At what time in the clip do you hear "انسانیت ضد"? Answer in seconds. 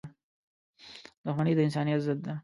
1.67-2.19